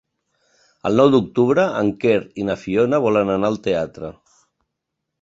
El 0.89 0.97
nou 1.01 1.11
d'octubre 1.15 1.67
en 1.83 1.93
Quer 2.05 2.17
i 2.45 2.49
na 2.49 2.57
Fiona 2.65 3.03
volen 3.07 3.35
anar 3.39 3.55
al 3.55 3.63
teatre. 3.71 4.15